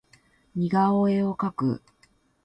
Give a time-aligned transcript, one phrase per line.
[0.55, 1.83] 似顔絵を描く